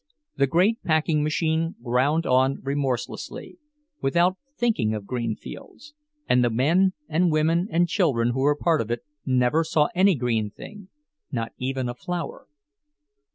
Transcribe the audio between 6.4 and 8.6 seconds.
the men and women and children who were